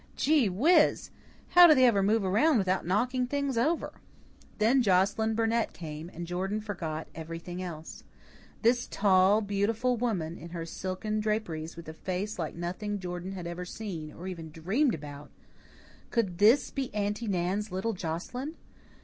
"Gee 0.15 0.49
whiz! 0.49 1.11
How 1.49 1.67
do 1.67 1.75
they 1.75 1.85
ever 1.85 2.01
move 2.01 2.23
around 2.25 2.57
without 2.57 2.87
knocking 2.87 3.27
things 3.27 3.55
over?" 3.55 3.93
Then 4.57 4.81
Joscelyn 4.81 5.35
Burnett 5.35 5.73
came, 5.73 6.09
and 6.11 6.25
Jordan 6.25 6.59
forgot 6.59 7.07
everything 7.13 7.61
else. 7.61 8.03
This 8.63 8.87
tall, 8.87 9.41
beautiful 9.41 9.97
woman, 9.97 10.39
in 10.39 10.49
her 10.57 10.65
silken 10.65 11.19
draperies, 11.19 11.75
with 11.75 11.87
a 11.87 11.93
face 11.93 12.39
like 12.39 12.55
nothing 12.55 12.97
Jordan 12.99 13.33
had 13.33 13.45
ever 13.45 13.63
seen, 13.63 14.11
or 14.11 14.25
even 14.27 14.49
dreamed 14.49 14.95
about, 14.95 15.29
could 16.09 16.39
this 16.39 16.71
be 16.71 16.89
Aunty 16.95 17.27
Nan's 17.27 17.71
little 17.71 17.93
Joscelyn? 17.93 18.55